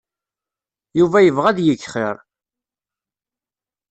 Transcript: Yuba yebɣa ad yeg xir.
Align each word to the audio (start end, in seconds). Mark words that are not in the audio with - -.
Yuba 0.99 1.17
yebɣa 1.21 1.47
ad 1.51 1.59
yeg 1.65 1.81
xir. 1.91 2.15